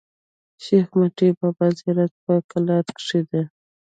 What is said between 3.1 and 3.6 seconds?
دﺉ.